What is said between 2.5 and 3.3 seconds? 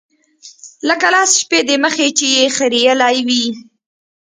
خرييلي